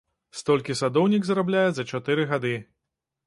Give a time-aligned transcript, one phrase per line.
[0.37, 2.55] Столькі садоўнік зарабляе за чатыры гады.